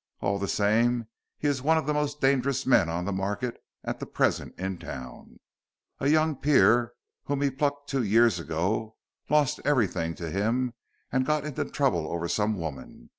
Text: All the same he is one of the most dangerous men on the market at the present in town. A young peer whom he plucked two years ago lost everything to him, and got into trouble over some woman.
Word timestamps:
All 0.19 0.39
the 0.39 0.47
same 0.47 1.05
he 1.37 1.47
is 1.47 1.61
one 1.61 1.77
of 1.77 1.85
the 1.85 1.93
most 1.93 2.19
dangerous 2.19 2.65
men 2.65 2.89
on 2.89 3.05
the 3.05 3.11
market 3.11 3.61
at 3.83 3.99
the 3.99 4.07
present 4.07 4.55
in 4.57 4.79
town. 4.79 5.37
A 5.99 6.07
young 6.07 6.35
peer 6.37 6.93
whom 7.25 7.39
he 7.43 7.51
plucked 7.51 7.87
two 7.87 8.01
years 8.01 8.39
ago 8.39 8.95
lost 9.29 9.59
everything 9.63 10.15
to 10.15 10.31
him, 10.31 10.73
and 11.11 11.23
got 11.23 11.45
into 11.45 11.65
trouble 11.65 12.11
over 12.11 12.27
some 12.27 12.57
woman. 12.57 13.09